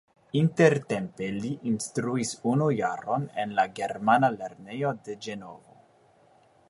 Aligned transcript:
Intertempe 0.39 1.27
li 1.43 1.51
instruis 1.71 2.31
unu 2.53 2.71
jaron 2.79 3.27
en 3.45 3.53
la 3.61 3.67
germana 3.81 4.33
lernejo 4.39 4.95
de 5.09 5.17
Ĝenovo. 5.27 5.79